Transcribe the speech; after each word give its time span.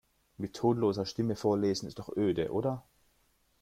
Mit 0.37 0.55
tonloser 0.55 1.05
Stimme 1.05 1.35
vorlesen 1.35 1.87
ist 1.87 1.99
doch 1.99 2.17
öde, 2.17 2.51
oder? 2.51 2.83